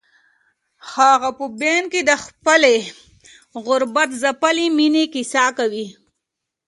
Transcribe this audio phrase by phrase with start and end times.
[0.93, 2.75] هغه په بن کې د خپلې
[3.65, 5.87] غربت ځپلې مېنې کیسه کوي.